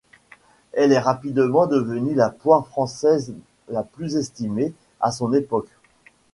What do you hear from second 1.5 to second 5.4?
devenue la poire française la plus estimée, à son